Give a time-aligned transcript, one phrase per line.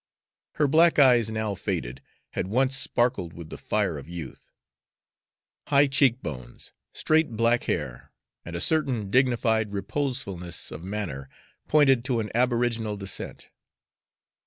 [0.55, 2.01] Her black eyes, now faded,
[2.31, 4.49] had once sparkled with the fire of youth.
[5.67, 8.11] High cheek bones, straight black hair,
[8.43, 11.29] and a certain dignified reposefulness of manner
[11.67, 13.49] pointed to an aboriginal descent.